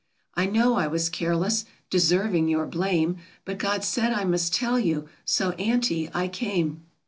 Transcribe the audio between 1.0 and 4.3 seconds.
careless— deserving your blame— But God said I